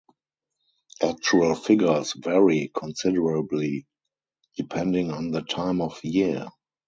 Actual 1.03 1.53
figures 1.53 2.13
vary 2.13 2.71
considerably 2.75 3.85
depending 4.55 5.11
on 5.11 5.29
the 5.29 5.43
time 5.43 5.79
of 5.79 6.03
year. 6.03 6.47